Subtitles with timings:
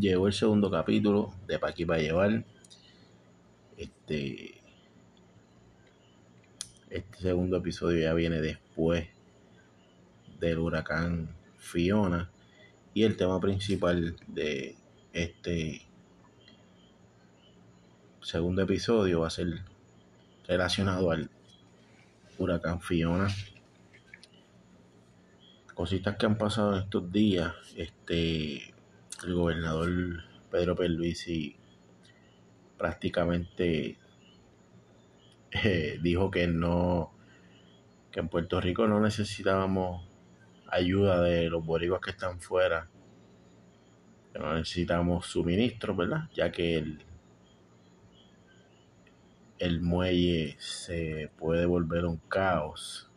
[0.00, 2.44] llegó el segundo capítulo de Pa' aquí para llevar.
[3.76, 4.60] Este,
[6.90, 9.08] este segundo episodio ya viene después
[10.38, 12.30] del huracán Fiona.
[12.94, 14.76] Y el tema principal de
[15.12, 15.86] este
[18.22, 19.62] segundo episodio va a ser
[20.46, 21.30] relacionado al
[22.38, 23.28] huracán Fiona.
[25.74, 27.54] Cositas que han pasado en estos días.
[27.76, 28.74] Este
[29.24, 31.56] el gobernador Pedro Perluisi
[32.78, 33.98] prácticamente
[35.50, 37.12] eh, dijo que no
[38.10, 40.08] que en Puerto Rico no necesitábamos
[40.66, 42.88] ayuda de los boricuas que están fuera
[44.32, 47.04] que no necesitamos suministros verdad ya que el
[49.58, 53.10] el muelle se puede volver un caos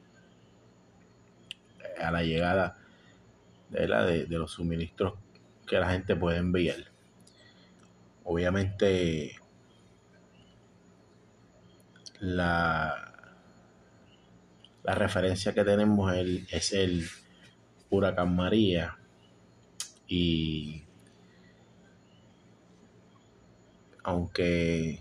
[2.01, 2.77] a la llegada
[3.70, 5.13] de, la, de los suministros
[5.67, 6.91] que la gente puede enviar.
[8.23, 9.35] Obviamente
[12.19, 13.13] la,
[14.84, 17.07] la referencia que tenemos es el
[17.89, 18.97] huracán María
[20.07, 20.84] y
[24.03, 24.99] aunque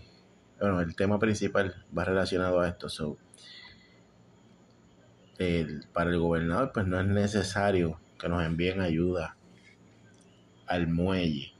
[0.59, 3.17] bueno, el tema principal va relacionado a esto.
[5.91, 9.35] para el gobernador, pues no es necesario que nos envíen ayuda
[10.73, 11.53] al muelle.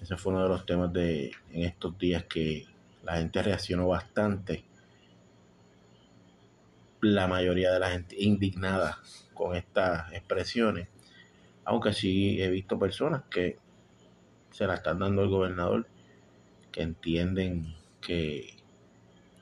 [0.00, 2.66] Ese fue uno de los temas de en estos días que
[3.04, 4.64] la gente reaccionó bastante.
[7.00, 8.98] La mayoría de la gente indignada
[9.32, 10.88] con estas expresiones.
[11.64, 13.58] Aunque sí he visto personas que
[14.50, 15.86] se la están dando al gobernador,
[16.72, 18.56] que entienden que,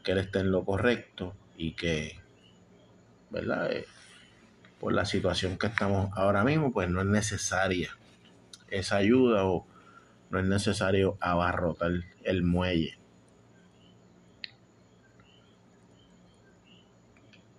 [0.05, 2.21] que él está en lo correcto y que,
[3.31, 3.71] ¿verdad?
[4.87, 7.91] Por la situación que estamos ahora mismo, pues no es necesaria
[8.69, 9.67] esa ayuda o
[10.31, 11.91] no es necesario abarrotar
[12.23, 12.97] el muelle.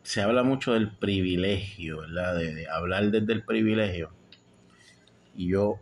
[0.03, 2.37] Se habla mucho del privilegio, ¿verdad?
[2.37, 4.13] De, hablar desde el privilegio.
[5.35, 5.81] Y yo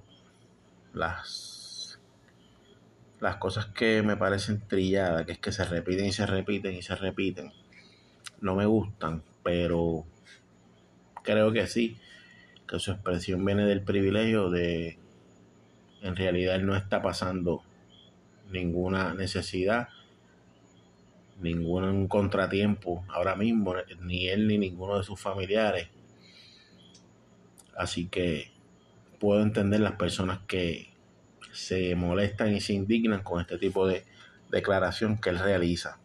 [0.93, 1.99] las,
[3.19, 6.81] las cosas que me parecen trilladas, que es que se repiten y se repiten y
[6.81, 7.53] se repiten,
[8.41, 10.07] no me gustan, pero
[11.25, 11.97] creo que sí,
[12.67, 14.97] que su expresión viene del privilegio de,
[16.01, 17.63] en realidad él no está pasando
[18.51, 19.89] ninguna necesidad,
[21.41, 25.89] ningún contratiempo ahora mismo, ni él ni ninguno de sus familiares.
[27.75, 28.51] Así que
[29.19, 30.93] puedo entender las personas que
[31.51, 34.05] se molestan y se indignan con este tipo de
[34.49, 35.99] declaración que él realiza.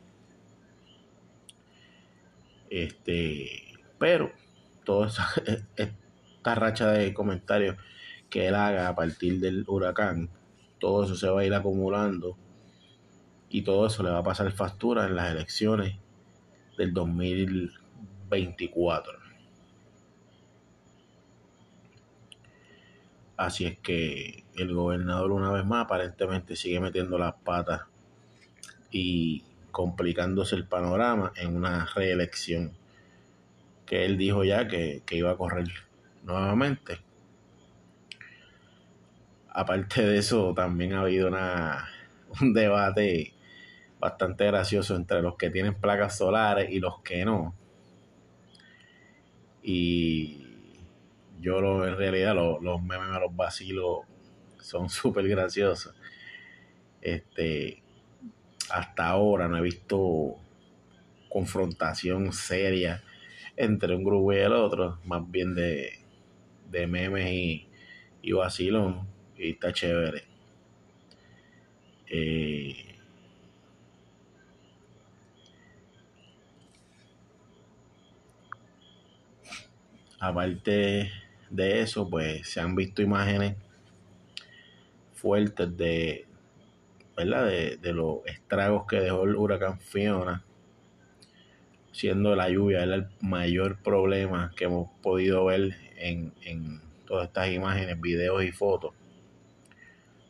[2.70, 4.32] Este, pero
[4.84, 5.06] toda
[5.76, 7.76] esta racha de comentarios
[8.28, 10.28] que él haga a partir del huracán,
[10.78, 12.36] todo eso se va a ir acumulando
[13.48, 15.96] y todo eso le va a pasar factura en las elecciones
[16.78, 19.18] del 2024.
[23.36, 27.82] Así es que el gobernador una vez más aparentemente sigue metiendo las patas
[28.90, 32.79] y complicándose el panorama en una reelección
[33.90, 35.66] que él dijo ya que, iba a correr
[36.22, 37.00] nuevamente.
[39.48, 41.88] Aparte de eso, también ha habido una,
[42.40, 43.34] un debate
[43.98, 47.56] bastante gracioso entre los que tienen placas solares y los que no.
[49.60, 50.46] Y
[51.40, 54.02] yo lo, en realidad los memes a los vacilos
[54.60, 55.96] son súper graciosos.
[57.00, 57.82] Este,
[58.70, 60.36] hasta ahora no he visto
[61.28, 63.02] confrontación seria
[63.64, 65.98] entre un grupo y el otro, más bien de,
[66.70, 67.68] de memes y,
[68.22, 70.24] y vacilón, y está chévere.
[72.10, 72.74] Eh,
[80.20, 81.10] aparte
[81.50, 83.56] de eso, pues se han visto imágenes
[85.14, 86.26] fuertes de,
[87.16, 87.46] ¿verdad?
[87.46, 90.44] De, de los estragos que dejó el huracán Fiona
[91.92, 98.44] siendo la lluvia el mayor problema que hemos podido ver en, todas estas imágenes, videos
[98.44, 98.94] y fotos.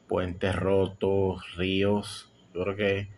[0.09, 2.33] Puentes rotos, ríos.
[2.55, 3.09] Yo creo que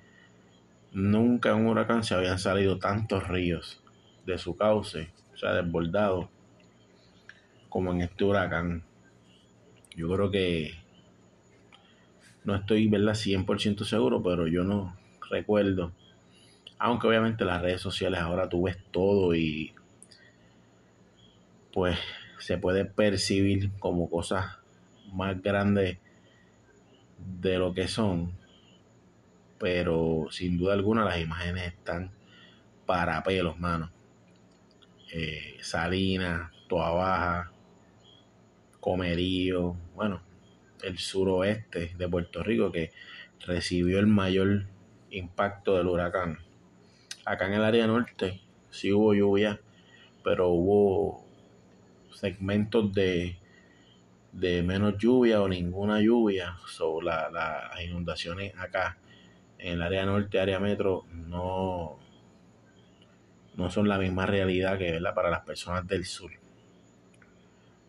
[0.93, 3.83] nunca en un huracán se habían salido tantos ríos
[4.27, 6.29] de su cauce, o sea, desbordados,
[7.69, 8.85] como en este huracán.
[9.97, 10.73] Yo creo que
[12.45, 13.15] no estoy, ¿verdad?
[13.15, 14.97] 100% seguro, pero yo no
[15.31, 15.93] recuerdo
[16.85, 19.73] aunque obviamente las redes sociales ahora tú ves todo y
[21.73, 21.97] pues
[22.41, 24.59] se puede percibir como cosas
[25.13, 25.99] más grandes
[27.41, 28.33] de lo que son,
[29.61, 32.11] pero sin duda alguna las imágenes están
[32.85, 33.93] para pelos, mano.
[35.13, 37.53] Eh, Salinas, Toa Baja,
[38.81, 40.21] Comerío, bueno,
[40.83, 42.91] el suroeste de Puerto Rico que
[43.47, 44.65] recibió el mayor
[45.11, 46.41] impacto del huracán.
[47.25, 48.41] Acá en el área norte
[48.71, 49.61] sí hubo lluvia,
[50.25, 51.25] pero hubo
[52.13, 53.37] segmentos de,
[54.33, 58.99] de menos lluvia o ninguna lluvia sobre las inundaciones acá
[59.59, 61.97] en el área norte, área metro, no,
[63.55, 65.15] no son la misma realidad que ¿verdad?
[65.15, 66.33] para las personas del sur.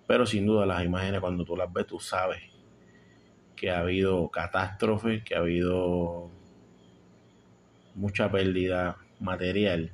[0.06, 2.44] Pero sin duda las imágenes cuando tú las ves, tú sabes
[3.56, 6.30] que ha habido catástrofes, que ha habido
[7.96, 9.92] mucha pérdida material.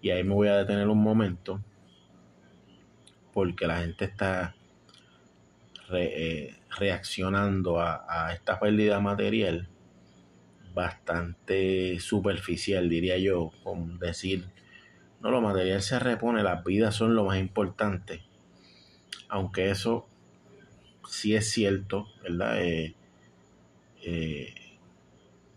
[0.00, 1.60] Y ahí me voy a detener un momento
[3.32, 4.54] porque la gente está
[5.92, 9.68] eh, reaccionando a, esta pérdida material
[10.74, 14.46] bastante superficial, diría yo, con decir,
[15.20, 18.22] no, lo material se repone, las vidas son lo más importante.
[19.28, 20.08] Aunque eso
[21.06, 22.62] sí es cierto, ¿verdad?
[22.62, 22.94] Eh,
[24.02, 24.54] eh,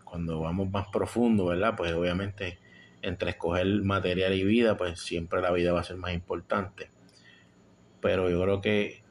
[0.06, 1.74] cuando vamos más profundo, ¿verdad?
[1.76, 2.58] Pues obviamente
[3.02, 6.90] entre escoger material y vida, pues siempre la vida va a ser más importante.
[8.00, 9.02] Pero yo creo que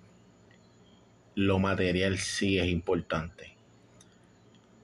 [1.35, 3.55] lo material sí es importante.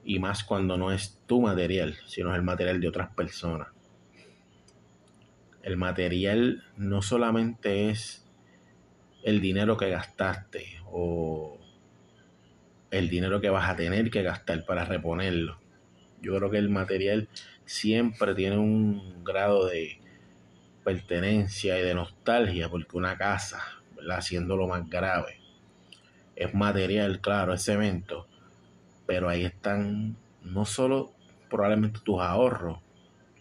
[0.04, 3.68] Y más cuando no es tu material, sino es el material de otras personas.
[5.62, 8.28] El material no solamente es
[9.22, 11.58] el dinero que gastaste o
[12.90, 15.61] el dinero que vas a tener que gastar para reponerlo.
[16.22, 17.28] Yo creo que el material
[17.64, 19.98] siempre tiene un grado de
[20.84, 23.60] pertenencia y de nostalgia, porque una casa,
[24.10, 25.38] haciendo lo más grave,
[26.36, 28.26] es material, claro, es cemento,
[29.06, 31.12] pero ahí están no solo
[31.50, 32.78] probablemente tus ahorros,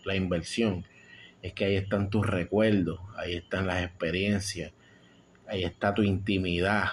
[0.03, 0.85] la inversión,
[1.41, 4.73] es que ahí están tus recuerdos, ahí están las experiencias,
[5.47, 6.85] ahí está tu intimidad,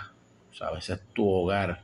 [0.52, 0.84] ¿sabes?
[0.84, 1.82] Ese es tu hogar,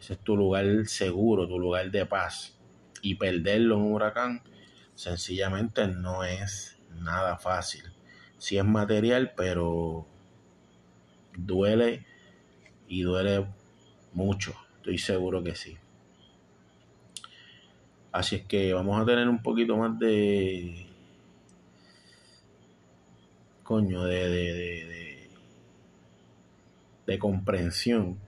[0.00, 2.58] ese es tu lugar seguro, tu lugar de paz.
[3.02, 4.42] Y perderlo en un huracán
[4.94, 7.82] sencillamente no es nada fácil.
[8.38, 10.06] Sí es material, pero
[11.36, 12.06] duele
[12.88, 13.46] y duele
[14.12, 15.78] mucho, estoy seguro que sí.
[18.12, 20.86] Así es que vamos a tener un poquito más de...
[23.62, 25.30] Coño, de, de, de,
[27.06, 28.18] de, comprensión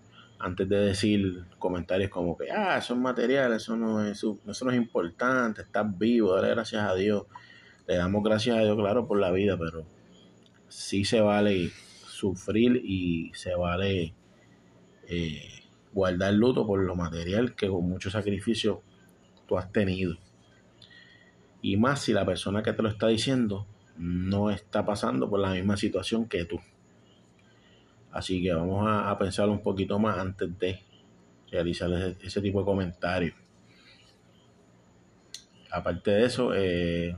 [0.44, 4.70] antes de decir comentarios como que, ah, eso es material, eso no es, eso no
[4.70, 7.24] es importante, estás vivo, dale gracias a Dios.
[7.86, 9.86] Le damos gracias a Dios, claro, por la vida, pero
[10.68, 11.70] sí se vale
[12.06, 14.12] sufrir y se vale
[15.08, 15.62] eh,
[15.94, 18.82] guardar luto por lo material que con mucho sacrificio
[19.46, 20.18] tú has tenido.
[21.62, 23.66] Y más si la persona que te lo está diciendo
[23.96, 26.60] no está pasando por la misma situación que tú.
[28.14, 30.78] Así que vamos a, pensar un poquito más antes de
[31.50, 31.90] realizar
[32.22, 33.34] ese, tipo de comentarios.
[35.68, 37.16] Aparte de eso, eh,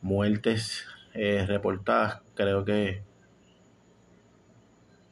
[0.00, 3.02] muertes eh, reportadas, creo que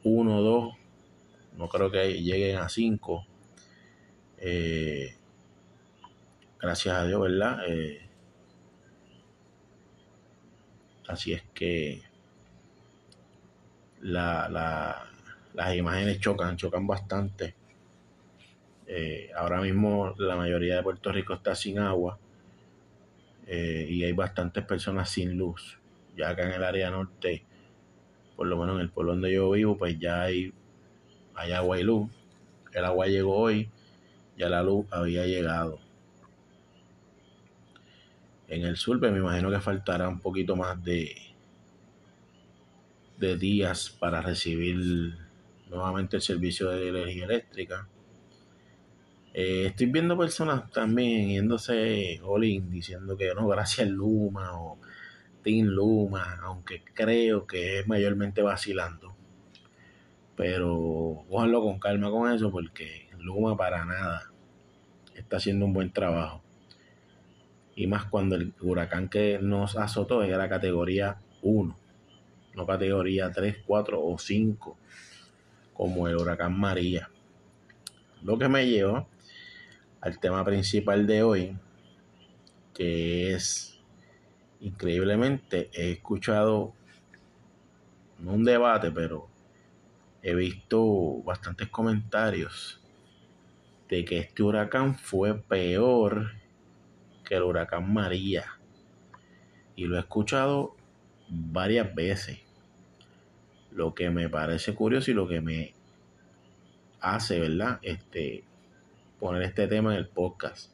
[0.01, 0.73] uno dos,
[1.55, 3.27] no creo que lleguen a cinco.
[4.39, 5.15] Eh,
[6.59, 7.59] gracias a Dios, ¿verdad?
[11.07, 12.12] Así es que
[14.03, 15.09] la,
[15.53, 17.55] las imágenes chocan, chocan bastante.
[18.87, 22.19] Eh, ahora mismo la mayoría de Puerto Rico está sin agua
[23.45, 25.79] y hay bastantes personas sin luz.
[26.15, 27.43] Ya acá en el área norte
[28.35, 30.53] por lo menos en el pueblo donde yo vivo, pues ya hay,
[31.35, 32.09] hay agua y luz.
[32.71, 33.69] El agua llegó hoy,
[34.37, 35.79] ya la luz había llegado.
[38.47, 41.15] En el sur, pues me imagino que faltará un poquito más de,
[43.17, 45.15] de días para recibir
[45.69, 47.87] nuevamente el servicio de energía eléctrica.
[49.33, 54.77] Eh, estoy viendo personas también yéndose all diciendo que no, gracias Luma o
[55.43, 59.15] Team Luma, aunque creo que es mayormente vacilando.
[60.35, 64.31] Pero cójanlo con calma con eso porque Luma para nada
[65.15, 66.43] está haciendo un buen trabajo.
[67.75, 71.77] Y más cuando el huracán que nos azotó era categoría 1,
[72.55, 74.77] no categoría 3, 4 o 5,
[75.73, 77.09] como el huracán María.
[78.21, 79.07] Lo que me lleva
[80.01, 81.57] al tema principal de hoy,
[82.73, 83.79] que es
[84.59, 86.73] increíblemente he escuchado,
[88.19, 89.27] no un debate, pero
[90.21, 92.81] he visto bastantes comentarios
[93.89, 96.31] de que este huracán fue peor
[97.25, 98.45] que el huracán María.
[99.75, 100.75] Y lo he escuchado
[101.29, 102.39] varias veces.
[103.75, 105.73] Lo que me parece curioso y lo que me
[106.99, 107.79] hace, ¿verdad?
[107.81, 108.43] Este,
[109.19, 110.71] poner este tema en el podcast.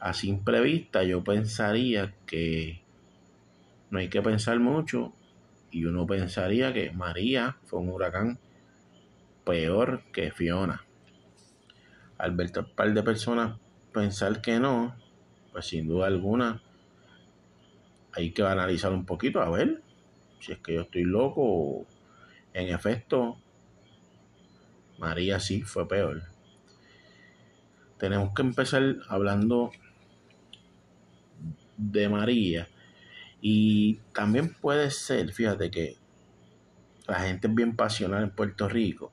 [0.00, 2.82] A simple vista yo pensaría que
[3.90, 5.12] no hay que pensar mucho
[5.70, 8.38] y uno pensaría que María fue un huracán
[9.44, 10.84] peor que Fiona.
[12.18, 13.58] Al ver un par de personas
[13.92, 14.96] pensar que no,
[15.52, 16.62] pues sin duda alguna
[18.12, 19.81] hay que analizar un poquito a ver
[20.42, 21.86] si es que yo estoy loco
[22.52, 23.38] en efecto
[25.02, 26.22] María sí fue peor.
[27.98, 29.72] Tenemos que empezar hablando
[31.76, 32.68] de María
[33.40, 35.96] y también puede ser, fíjate que
[37.08, 39.12] la gente es bien pasional en Puerto Rico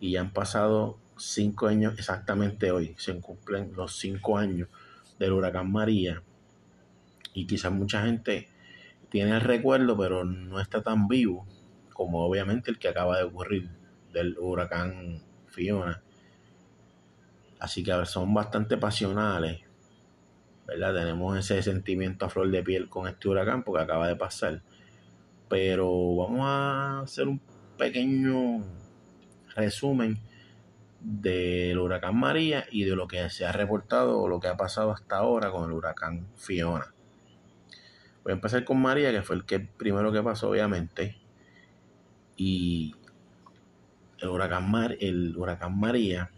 [0.00, 4.68] y ya han pasado cinco años exactamente hoy, se cumplen los cinco años
[5.20, 6.20] del huracán María
[7.32, 8.48] y quizás mucha gente
[9.12, 11.46] tiene el recuerdo pero no está tan vivo
[11.92, 13.68] como obviamente el que acaba de ocurrir
[14.10, 16.02] del huracán Fiona.
[17.60, 19.60] Así que son bastante pasionales,
[20.66, 20.94] ¿verdad?
[20.94, 24.62] Tenemos ese sentimiento a flor de piel con este huracán porque acaba de pasar.
[25.48, 27.40] Pero vamos a hacer un
[27.76, 28.64] pequeño
[29.54, 30.18] resumen
[31.00, 34.90] del huracán María y de lo que se ha reportado o lo que ha pasado
[34.90, 36.94] hasta ahora con el huracán Fiona.
[38.24, 41.16] Voy a empezar con María, que fue el que primero que pasó, obviamente.
[42.36, 42.94] Y
[44.18, 46.30] el huracán, Mar, el huracán María,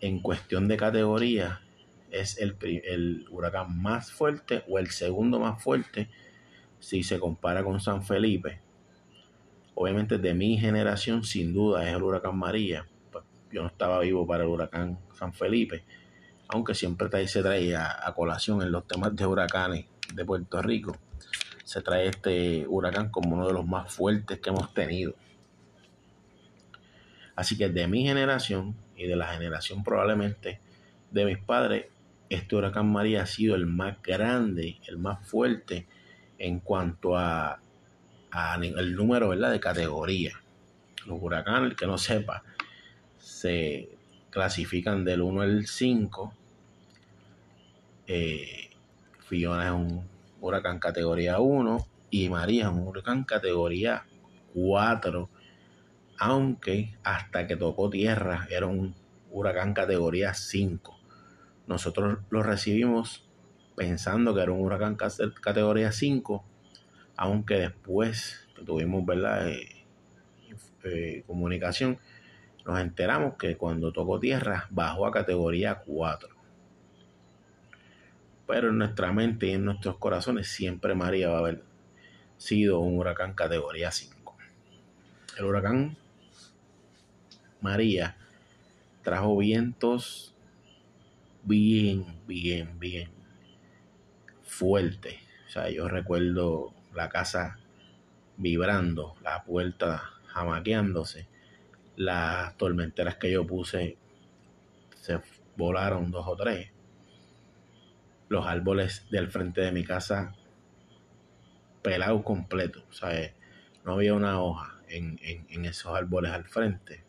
[0.00, 1.62] en cuestión de categoría,
[2.10, 6.08] es el, el huracán más fuerte o el segundo más fuerte
[6.78, 8.60] si se compara con San Felipe.
[9.74, 12.86] Obviamente de mi generación sin duda es el huracán María.
[13.10, 15.84] Pues, yo no estaba vivo para el huracán San Felipe,
[16.48, 20.96] aunque siempre se traía a colación en los temas de huracanes de Puerto Rico.
[21.64, 25.14] Se trae este huracán como uno de los más fuertes que hemos tenido.
[27.34, 30.60] Así que de mi generación y de la generación probablemente
[31.10, 31.86] de mis padres,
[32.28, 35.86] este huracán María ha sido el más grande, el más fuerte
[36.38, 37.60] en cuanto a,
[38.60, 39.52] el número ¿verdad?
[39.52, 40.40] de categoría.
[41.06, 42.42] Los huracanes, el que no sepa,
[43.18, 43.88] se
[44.30, 46.34] clasifican del 1 al 5.
[48.08, 48.70] Eh,
[49.26, 50.08] Fiona es un
[50.40, 54.04] huracán categoría 1 y María es un huracán categoría
[54.54, 55.28] 4
[56.18, 58.94] aunque hasta que tocó tierra era un
[59.30, 60.98] huracán categoría 5.
[61.66, 63.28] Nosotros lo recibimos
[63.76, 66.44] pensando que era un huracán categoría 5,
[67.16, 69.48] aunque después que tuvimos ¿verdad?
[69.48, 69.84] Eh,
[70.84, 71.98] eh, comunicación,
[72.64, 76.35] nos enteramos que cuando tocó tierra bajó a categoría 4.
[78.46, 81.64] Pero en nuestra mente y en nuestros corazones siempre María va a haber
[82.36, 84.36] sido un huracán categoría 5.
[85.38, 85.96] El huracán
[87.60, 88.16] María
[89.02, 90.34] trajo vientos
[91.42, 93.10] bien, bien, bien
[94.42, 95.16] fuertes.
[95.46, 97.58] O sea, yo recuerdo la casa
[98.36, 101.28] vibrando, la puerta jamaqueándose,
[101.96, 103.96] las tormenteras que yo puse
[105.00, 105.20] se
[105.56, 106.70] volaron dos o tres.
[108.28, 110.34] Los árboles del frente de mi casa
[111.82, 113.32] pelados completos, o sea,
[113.84, 117.04] no había una hoja en, en esos árboles al frente.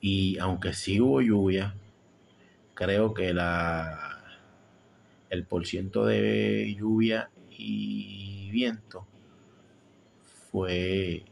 [0.00, 1.74] Y aunque sí hubo lluvia,
[2.74, 4.18] creo que la
[5.30, 9.06] el porciento de lluvia y viento
[10.50, 11.24] fue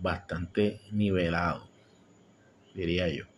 [0.00, 1.68] bastante nivelado,
[2.74, 3.33] diría yo.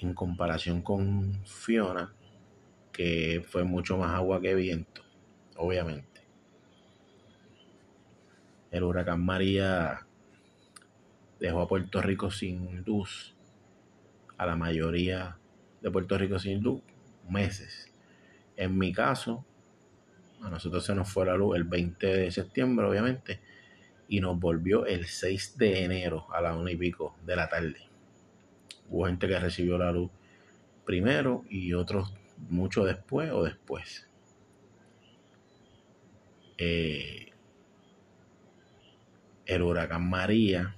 [0.00, 2.12] En comparación con Fiona,
[2.92, 5.02] que fue mucho más agua que viento,
[5.56, 6.22] obviamente.
[8.70, 10.06] El huracán María
[11.40, 13.34] dejó a Puerto Rico sin luz,
[14.36, 15.38] a la mayoría
[15.80, 16.82] de Puerto Rico sin luz,
[17.28, 17.92] meses.
[18.56, 19.44] En mi caso,
[20.42, 23.40] a nosotros se nos fue la luz el 20 de septiembre, obviamente,
[24.08, 27.88] y nos volvió el 6 de enero a la una y pico de la tarde.
[28.88, 30.10] Hubo gente que recibió la luz
[30.84, 32.12] primero y otros
[32.48, 34.08] mucho después o después.
[36.56, 37.32] Eh,
[39.46, 40.74] el huracán María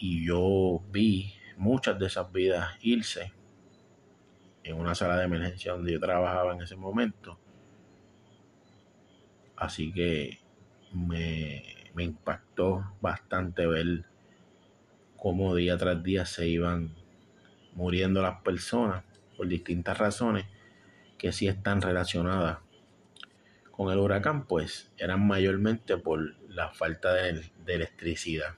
[0.00, 3.32] y yo vi muchas de esas vidas irse
[4.70, 7.38] en una sala de emergencia donde yo trabajaba en ese momento.
[9.56, 10.38] Así que
[10.92, 11.62] me,
[11.94, 14.04] me impactó bastante ver
[15.16, 16.94] cómo día tras día se iban
[17.74, 19.04] muriendo las personas
[19.36, 20.46] por distintas razones
[21.18, 22.58] que sí están relacionadas
[23.70, 28.54] con el huracán, pues eran mayormente por la falta de, electricidad.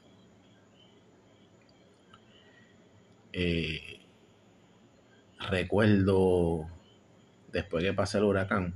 [3.33, 4.02] Eh,
[5.51, 6.67] recuerdo
[7.53, 8.75] después que pasé el huracán,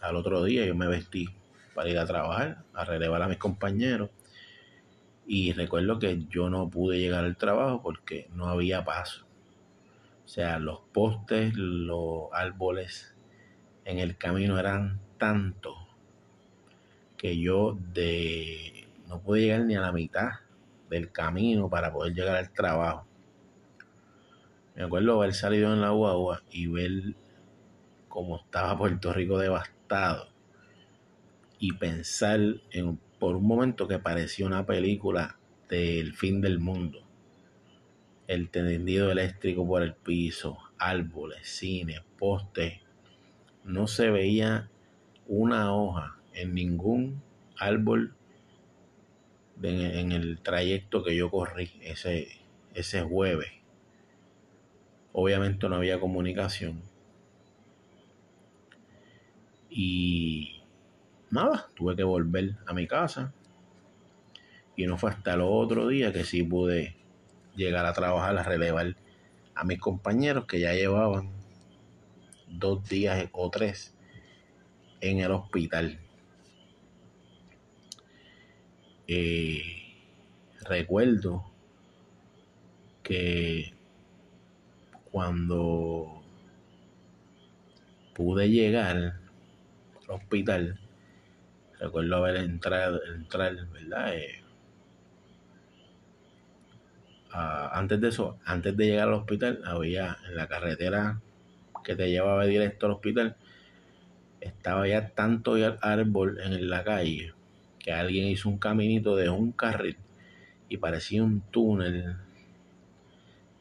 [0.00, 1.28] al otro día yo me vestí
[1.74, 4.10] para ir a trabajar, a relevar a mis compañeros.
[5.26, 9.26] Y recuerdo que yo no pude llegar al trabajo porque no había paso.
[10.24, 13.14] O sea, los postes, los árboles
[13.84, 15.76] en el camino eran tantos
[17.16, 20.30] que yo de no pude llegar ni a la mitad
[20.88, 23.06] del camino para poder llegar al trabajo.
[24.74, 27.14] Me acuerdo haber salido en la guagua y ver
[28.08, 30.28] cómo estaba Puerto Rico devastado
[31.58, 37.06] y pensar en, por un momento que parecía una película del fin del mundo.
[38.26, 42.80] El tendido eléctrico por el piso, árboles, cine, postes.
[43.64, 44.70] No se veía
[45.26, 47.22] una hoja en ningún
[47.58, 48.14] árbol
[49.62, 52.28] en el trayecto que yo corrí ese,
[52.72, 53.59] ese jueves.
[55.12, 56.82] Obviamente no había comunicación.
[59.68, 60.62] Y
[61.30, 63.32] nada, tuve que volver a mi casa.
[64.76, 66.96] Y no fue hasta el otro día que sí pude
[67.54, 68.96] llegar a trabajar, a relevar
[69.54, 71.30] a mis compañeros que ya llevaban
[72.48, 73.94] dos días o tres
[75.00, 75.98] en el hospital.
[79.06, 79.62] Eh,
[80.62, 81.44] recuerdo
[83.02, 83.74] que
[85.10, 86.22] cuando
[88.14, 89.20] pude llegar al
[90.08, 90.78] hospital,
[91.78, 94.14] recuerdo haber entrado, entrar, ¿verdad?
[94.14, 94.42] Eh,
[97.32, 101.20] antes de eso, antes de llegar al hospital, había en la carretera
[101.84, 103.36] que te llevaba directo al hospital,
[104.40, 107.34] estaba ya tanto árbol en la calle
[107.78, 109.96] que alguien hizo un caminito de un carril
[110.68, 112.16] y parecía un túnel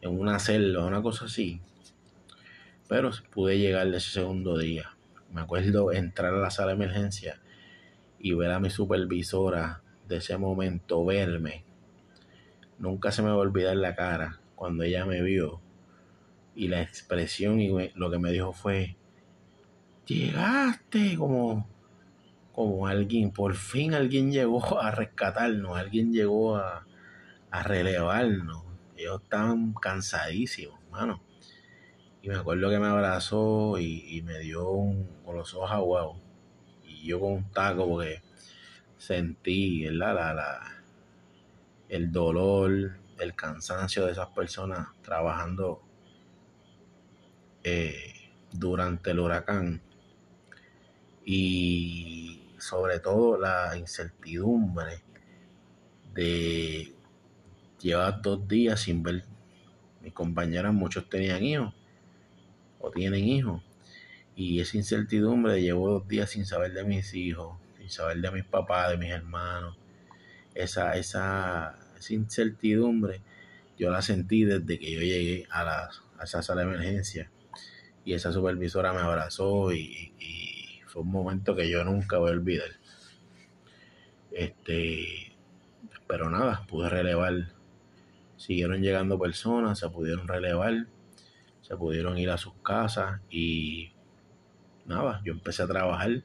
[0.01, 1.61] en una celda, una cosa así.
[2.87, 4.95] Pero pude llegar ese segundo día.
[5.31, 7.39] Me acuerdo entrar a la sala de emergencia
[8.19, 11.63] y ver a mi supervisora de ese momento verme.
[12.79, 15.61] Nunca se me va a olvidar la cara cuando ella me vio
[16.55, 18.97] y la expresión y lo que me dijo fue,
[20.05, 21.67] llegaste como,
[22.51, 26.85] como alguien, por fin alguien llegó a rescatarnos, alguien llegó a,
[27.51, 28.68] a relevarnos.
[28.99, 31.21] Ellos estaban cansadísimos, hermano.
[32.21, 36.17] Y me acuerdo que me abrazó y, me dio un, con los ojos aguados.
[37.01, 38.21] Yo con un taco porque
[38.97, 40.83] sentí La, la,
[41.87, 45.81] el dolor, el cansancio de esas personas trabajando
[47.63, 49.81] eh, durante el huracán.
[51.23, 55.03] Y sobre todo la incertidumbre
[56.13, 56.98] de
[57.81, 59.25] llevar dos días sin ver
[60.01, 61.73] mis compañeras muchos tenían hijos
[62.79, 63.61] o tienen hijos
[64.39, 68.45] y esa incertidumbre llevo dos días sin saber de mis hijos, sin saber de mis
[68.45, 69.77] papás, de mis hermanos.
[70.55, 73.21] Esa, esa, incertidumbre
[73.77, 77.29] yo la sentí desde que yo llegué a, la, a esa sala de emergencia.
[78.05, 80.13] Y esa supervisora me abrazó y,
[80.87, 82.69] fue un momento que yo nunca voy a olvidar.
[84.31, 85.35] Este,
[86.07, 87.51] pero nada, pude relevar.
[88.39, 90.87] Siguieron llegando personas, se pudieron relevar,
[91.61, 93.91] se pudieron ir a sus casas y
[94.85, 96.23] nada, yo empecé a trabajar.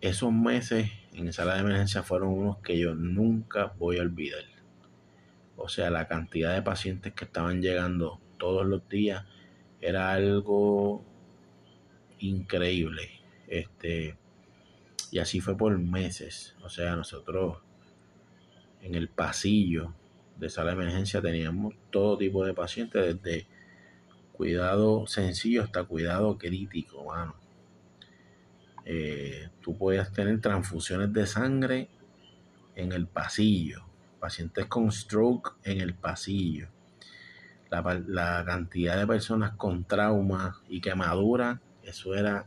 [0.00, 4.44] Esos meses en sala de emergencia fueron unos que yo nunca voy a olvidar.
[5.56, 9.24] O sea, la cantidad de pacientes que estaban llegando todos los días
[9.80, 11.04] era algo
[12.20, 13.10] increíble.
[13.48, 14.16] Este,
[15.10, 16.54] y así fue por meses.
[16.62, 17.58] O sea, nosotros
[18.80, 19.92] en el pasillo
[20.36, 23.46] de sala de emergencia teníamos todo tipo de pacientes, desde
[24.32, 27.34] cuidado sencillo hasta cuidado crítico, mano.
[28.84, 31.88] Eh, tú podías tener transfusiones de sangre
[32.74, 33.84] en el pasillo,
[34.20, 36.68] pacientes con stroke en el pasillo,
[37.70, 42.46] la, cantidad de personas con trauma y quemaduras, eso era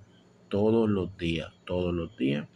[0.49, 2.47] todos los días, todos los días.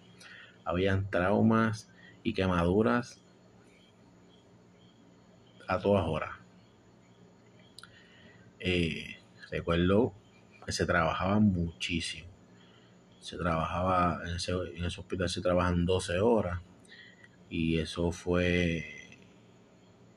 [0.63, 1.89] Habían traumas
[2.24, 3.21] y quemaduras
[5.72, 6.32] a todas horas.
[8.60, 9.18] Eh,
[9.50, 10.14] recuerdo
[10.66, 12.28] que se trabajaba muchísimo.
[13.20, 16.60] Se trabajaba, en ese, en ese hospital se trabajan 12 horas
[17.50, 19.20] y eso fue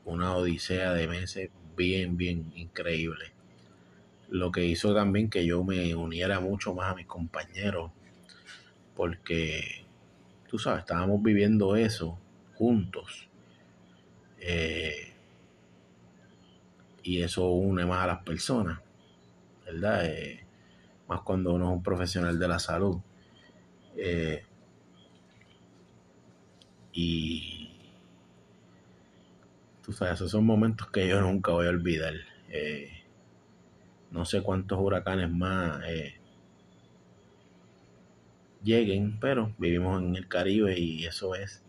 [0.05, 3.33] una odisea de meses bien, bien increíble.
[4.29, 7.93] Lo que hizo también que yo me uniera mucho más a mis compañeros,
[8.97, 9.85] porque,
[10.49, 12.19] tú sabes, estábamos viviendo eso
[12.55, 13.29] juntos.
[14.38, 15.13] Eh,
[17.05, 18.81] y eso une más a las personas,
[19.67, 20.07] ¿verdad?
[20.07, 20.45] Eh,
[21.07, 22.99] más cuando uno es un profesional de la salud.
[23.97, 24.43] Eh,
[26.95, 27.71] y
[29.85, 32.14] tú sabes, esos son momentos que yo nunca voy a olvidar.
[32.49, 32.90] Eh,
[34.11, 35.83] no sé cuántos huracanes más
[38.62, 41.62] lleguen, pero vivimos en el Caribe y eso es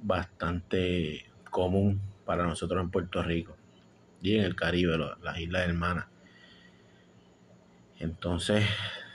[0.00, 3.57] bastante común para nosotros en Puerto Rico
[4.22, 6.06] y en el Caribe, las Islas Hermanas.
[7.98, 8.64] Entonces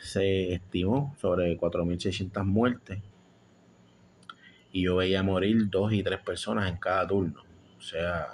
[0.02, 3.00] se estimó sobre 4.600 muertes
[4.72, 7.44] y yo veía morir dos y tres personas en cada turno.
[7.78, 8.28] O sea,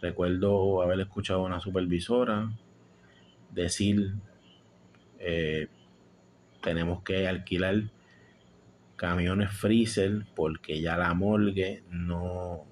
[0.00, 2.50] recuerdo haber escuchado a una supervisora
[3.50, 4.14] decir,
[5.18, 5.68] eh,
[6.62, 7.84] tenemos que alquilar
[8.96, 12.64] camiones freezer porque ya la morgue no,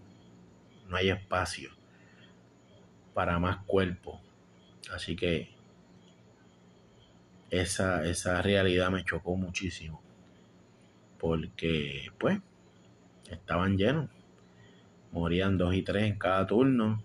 [0.89, 1.76] no hay espacio
[3.17, 4.21] para más cuerpos.
[4.93, 5.49] Así que
[7.49, 10.03] esa, esa realidad me chocó muchísimo.
[11.19, 12.41] Porque, pues,
[13.31, 14.11] estaban llenos.
[15.13, 17.03] Morían dos y tres en cada turno.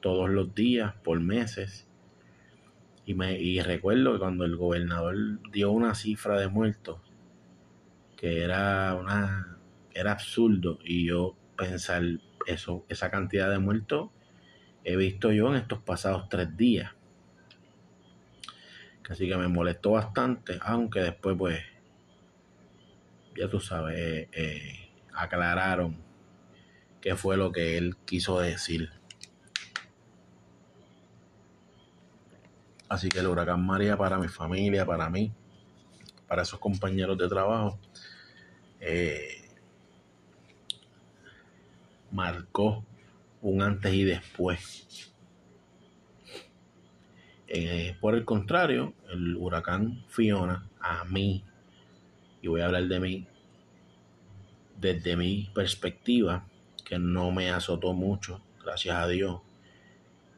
[0.00, 1.88] Todos los días, por meses.
[3.06, 5.16] Y, me, y recuerdo que cuando el gobernador
[5.50, 7.00] dio una cifra de muertos,
[8.18, 9.56] que era una
[9.94, 12.02] era absurdo, y yo pensar
[12.46, 14.10] eso, esa cantidad de muertos
[14.84, 16.92] he visto yo en estos pasados tres días.
[19.08, 21.60] Así que me molestó bastante, aunque después pues,
[23.36, 25.96] ya tú sabes, eh, eh, aclararon
[27.00, 28.90] qué fue lo que él quiso decir.
[32.88, 35.32] Así que el huracán María para mi familia, para mí,
[36.28, 37.78] para esos compañeros de trabajo,
[38.80, 39.50] eh,
[42.10, 42.84] marcó
[43.42, 45.12] un antes y después.
[47.48, 51.44] Eh, por el contrario, el huracán Fiona, a mí,
[52.40, 53.26] y voy a hablar de mí,
[54.80, 56.46] desde mi perspectiva,
[56.84, 59.40] que no me azotó mucho, gracias a Dios,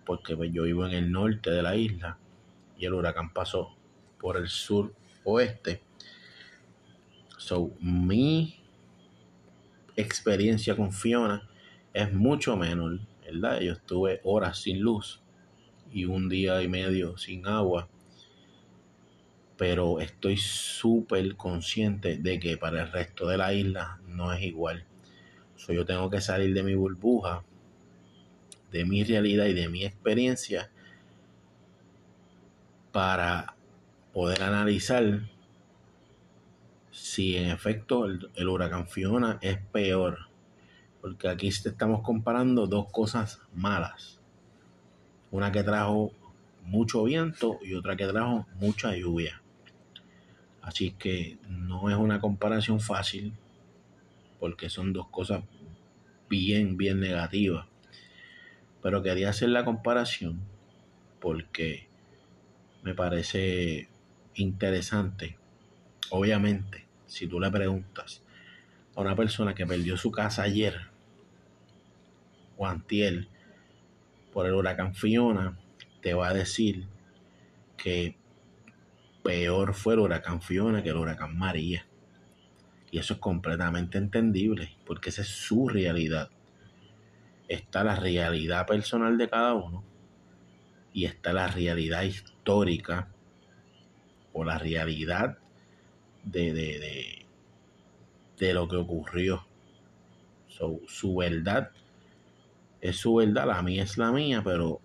[0.05, 2.19] porque pues, yo vivo en el norte de la isla
[2.77, 3.77] y el huracán pasó
[4.19, 5.83] por el sur oeste.
[7.39, 8.57] So, mi
[9.97, 11.49] experiencia con Fiona
[11.95, 13.61] es mucho menor, ¿verdad?
[13.61, 15.23] Yo estuve horas sin luz
[15.93, 17.89] y un día y medio sin agua,
[19.57, 24.85] pero estoy súper consciente de que para el resto de la isla no es igual.
[25.55, 27.45] So, yo tengo que salir de mi burbuja,
[28.73, 30.71] de mi realidad y de mi experiencia
[32.91, 33.55] para
[34.13, 35.31] poder analizar
[36.91, 40.34] si en efecto el, el huracán Fiona es peor
[41.05, 44.21] porque aquí estamos comparando dos cosas malas.
[45.31, 46.13] Una que trajo
[46.63, 49.43] mucho viento y otra que trajo mucha lluvia.
[50.63, 53.35] Así que no es una comparación fácil
[54.41, 55.43] porque son dos cosas
[56.31, 57.67] bien, bien negativas.
[58.83, 60.41] Pero quería hacer la comparación
[61.21, 61.87] porque
[62.83, 63.91] me parece
[64.37, 65.37] interesante.
[66.09, 68.23] Obviamente, si tú le preguntas
[68.97, 70.94] a una persona que perdió su casa ayer,
[72.61, 73.29] Antiel
[74.33, 75.57] por el huracán Fiona,
[76.01, 76.87] te va a decir
[77.77, 78.17] que
[79.23, 81.87] peor fue el huracán Fiona que el huracán María.
[82.91, 86.31] Y eso es completamente entendible, porque esa es su realidad.
[87.49, 89.85] Está la realidad personal de cada uno
[90.93, 93.09] y está la realidad histórica
[94.33, 95.39] o la realidad
[96.25, 97.27] de, de,
[98.39, 99.47] de, lo que ocurrió.
[100.49, 101.71] su verdad
[102.85, 104.79] es su verdad, la mía es la mía, pero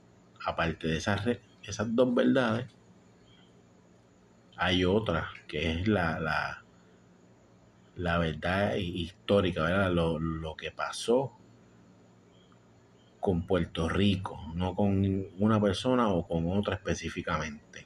[0.46, 1.22] aparte de esas,
[1.62, 2.66] esas dos verdades,
[4.56, 6.64] hay otra que es la, la,
[7.98, 9.92] la verdad histórica, ¿verdad?
[9.92, 11.34] Lo, lo que pasó
[13.20, 17.86] con Puerto Rico, no con una persona o con otra específicamente.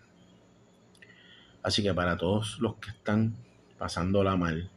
[1.64, 3.36] Así que para todos los que están
[3.80, 4.70] pasándola mal,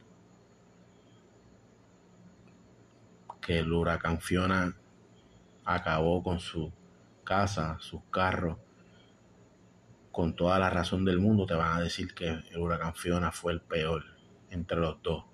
[3.43, 4.75] que el huracán Fiona
[5.67, 6.73] acabó con su
[7.25, 8.57] casa, sus carros,
[10.13, 13.53] con toda la razón del mundo te van a decir que el huracán Fiona fue
[13.53, 14.03] el peor
[14.49, 15.25] entre los dos.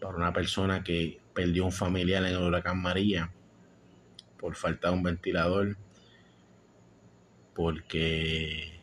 [0.00, 3.30] Para una persona que perdió un familiar en el huracán María
[4.38, 5.76] por falta de un ventilador,
[7.54, 8.80] porque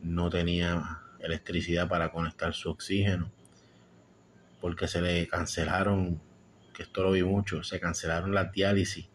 [0.00, 3.32] no tenía electricidad para conectar su oxígeno,
[4.60, 6.22] porque se le cancelaron,
[6.78, 9.08] que esto lo vi mucho, se cancelaron las diálisis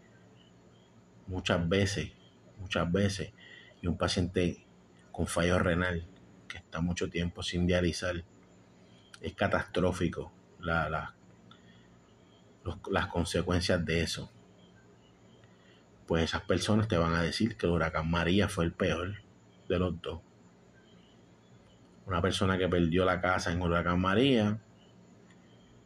[1.27, 2.11] muchas veces,
[2.59, 3.31] muchas veces,
[3.81, 4.65] y un paciente
[5.13, 6.05] con fallo renal
[6.49, 8.21] que está mucho tiempo sin dializar,
[9.21, 11.15] es catastrófico la,
[12.91, 14.29] las consecuencias de eso.
[16.05, 19.21] Pues esas personas te van a decir que el huracán María fue el peor
[19.69, 20.19] de los dos.
[22.07, 24.59] Una persona que perdió la casa en huracán María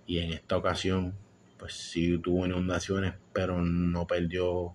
[0.08, 1.27] y en esta ocasión
[1.58, 4.74] pues sí tuvo inundaciones pero no perdió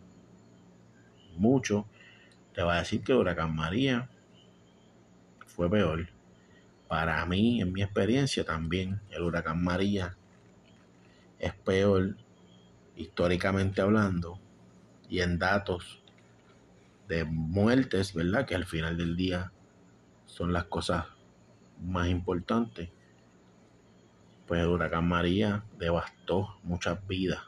[1.36, 1.86] mucho,
[2.54, 4.10] te va a decir que huracán María
[5.46, 6.08] fue peor.
[6.88, 10.16] Para mí, en mi experiencia también, el huracán María
[11.38, 12.16] es peor
[12.96, 14.38] históricamente hablando
[15.08, 16.02] y en datos
[17.08, 18.46] de muertes, ¿verdad?
[18.46, 19.52] Que al final del día
[20.26, 21.06] son las cosas
[21.80, 22.90] más importantes.
[24.46, 27.40] Pues el huracán María devastó muchas vidas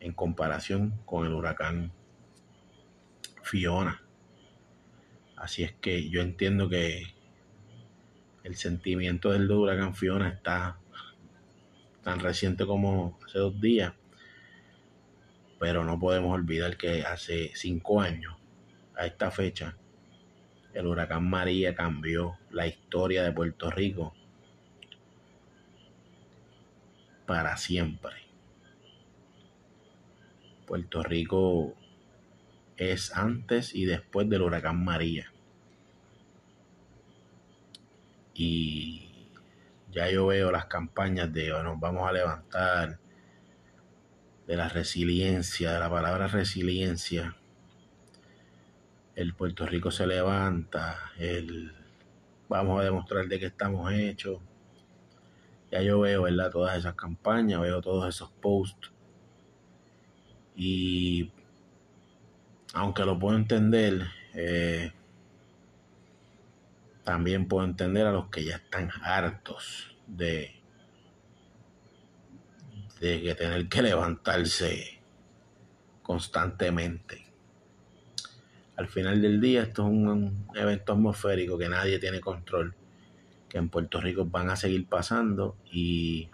[0.00, 1.92] en comparación con el huracán
[3.42, 4.02] Fiona.
[5.36, 7.14] Así es que yo entiendo que
[8.42, 10.78] el sentimiento del huracán Fiona está
[12.02, 13.94] tan reciente como hace dos días.
[15.58, 18.36] Pero no podemos olvidar que hace cinco años,
[18.96, 19.76] a esta fecha,
[20.74, 24.14] el huracán María cambió la historia de Puerto Rico
[27.26, 28.12] para siempre.
[30.66, 31.74] Puerto Rico
[32.76, 35.32] es antes y después del huracán María.
[38.34, 39.28] Y
[39.92, 42.98] ya yo veo las campañas de nos vamos a levantar,
[44.46, 47.36] de la resiliencia, de la palabra resiliencia.
[49.14, 51.72] El Puerto Rico se levanta, el
[52.48, 54.40] vamos a demostrar de qué estamos hechos.
[55.74, 56.52] Ya yo veo, ¿verdad?
[56.52, 58.92] Todas esas campañas, veo todos esos posts.
[60.54, 61.32] Y
[62.74, 64.92] aunque lo puedo entender, eh,
[67.02, 70.54] también puedo entender a los que ya están hartos de,
[73.00, 75.00] de tener que levantarse
[76.04, 77.26] constantemente.
[78.76, 82.76] Al final del día esto es un evento atmosférico que nadie tiene control,
[83.54, 86.28] que en Puerto Rico van a seguir pasando y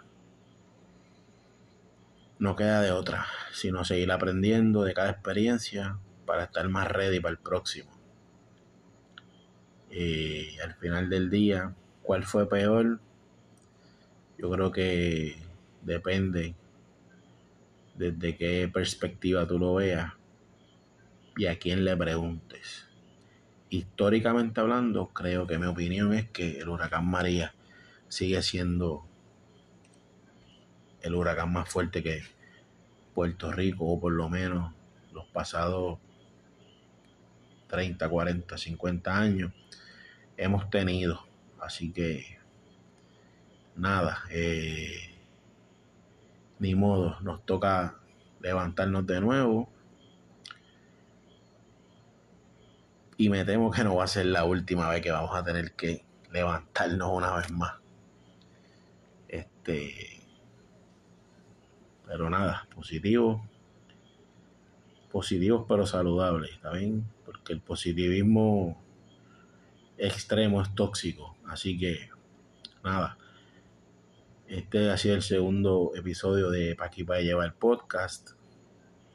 [2.39, 7.33] no queda de otra, sino seguir aprendiendo de cada experiencia, para estar más ready para
[7.33, 7.91] el próximo.
[9.91, 12.99] Y al final del día, ¿cuál fue peor?
[14.39, 15.37] Yo creo que
[15.83, 16.55] depende
[17.93, 20.13] desde qué perspectiva tú lo veas
[21.37, 22.90] y a quién le preguntes.
[23.71, 27.53] Históricamente hablando, creo que mi opinión es que el huracán María
[28.09, 29.05] sigue siendo
[31.01, 32.21] el huracán más fuerte que
[33.15, 34.73] Puerto Rico, o por lo menos
[35.13, 35.99] los pasados
[37.69, 39.53] 30, 40, 50 años
[40.35, 41.25] hemos tenido.
[41.61, 42.39] Así que
[43.77, 45.15] nada, eh,
[46.59, 47.95] ni modo, nos toca
[48.41, 49.69] levantarnos de nuevo.
[53.21, 55.73] Y me temo que no va a ser la última vez que vamos a tener
[55.73, 57.75] que levantarnos una vez más.
[59.27, 60.23] Este.
[62.07, 63.47] Pero nada, positivo.
[65.11, 67.05] Positivos pero saludables, ¿está bien?
[67.23, 68.81] Porque el positivismo
[69.99, 71.37] extremo es tóxico.
[71.45, 72.09] Así que,
[72.83, 73.19] nada.
[74.47, 78.31] Este ha sido el segundo episodio de Pa' para llevar el podcast.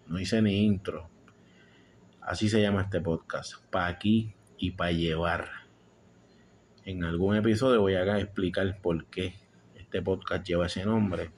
[0.07, 1.11] No hice ni intro.
[2.27, 3.55] Así se llama este podcast.
[3.71, 5.49] Pa' aquí y para llevar.
[6.85, 9.37] En algún episodio voy a explicar por qué
[9.77, 11.31] este podcast lleva ese nombre.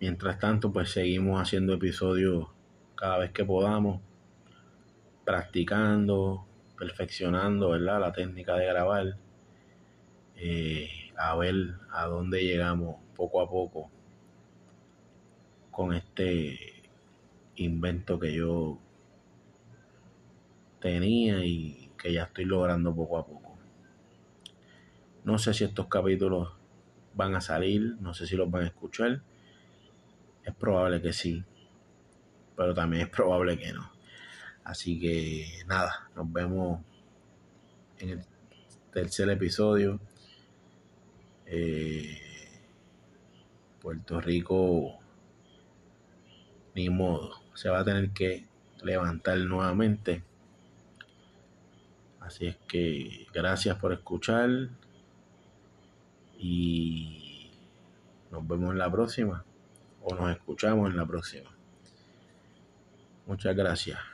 [0.00, 2.50] Mientras tanto, pues seguimos haciendo episodios
[2.94, 4.00] cada vez que podamos
[5.24, 6.46] practicando,
[6.78, 7.98] perfeccionando, ¿verdad?
[7.98, 9.16] La técnica de grabar,
[10.36, 13.90] eh, a ver a dónde llegamos poco a poco
[15.72, 16.71] con este
[17.56, 18.78] invento que yo
[20.80, 23.56] tenía y que ya estoy logrando poco a poco.
[25.24, 26.52] No sé si estos capítulos
[27.14, 29.22] van a salir, no sé si los van a escuchar.
[30.44, 31.44] Es probable que sí,
[32.56, 33.92] pero también es probable que no.
[34.64, 36.80] Así que nada, nos vemos
[37.98, 38.24] en el
[38.92, 40.00] tercer episodio.
[41.46, 42.18] Eh,
[43.80, 44.98] Puerto Rico,
[46.74, 48.46] ni modo, se va a tener que
[48.82, 50.22] levantar nuevamente.
[52.20, 54.48] Así es que gracias por escuchar
[56.38, 57.50] y
[58.30, 59.44] nos vemos en la próxima
[60.02, 61.50] o nos escuchamos en la próxima.
[63.26, 64.11] Muchas gracias.